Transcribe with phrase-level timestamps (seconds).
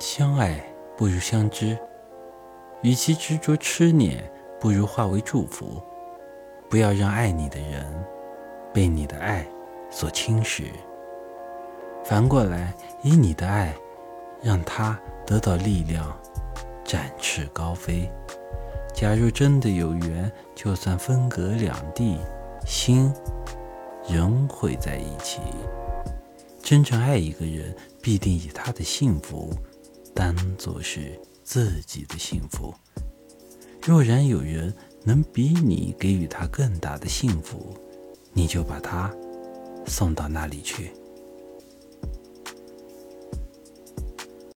[0.00, 0.58] 相爱
[0.96, 1.76] 不如相知，
[2.80, 4.24] 与其执着痴念，
[4.58, 5.80] 不如化为祝福。
[6.70, 7.84] 不要让爱你的人
[8.72, 9.46] 被你的爱
[9.90, 10.64] 所侵蚀，
[12.02, 13.74] 反过来以你的爱
[14.40, 16.16] 让他得到力量，
[16.82, 18.10] 展翅高飞。
[18.94, 22.18] 假如真的有缘，就算分隔两地，
[22.64, 23.12] 心
[24.08, 25.40] 仍会在一起。
[26.62, 29.50] 真正爱一个人，必定以他的幸福
[30.14, 32.74] 当做是自己的幸福。
[33.82, 34.74] 若然有人
[35.04, 37.74] 能比你给予他更大的幸福，
[38.32, 39.10] 你就把他
[39.86, 40.92] 送到那里去。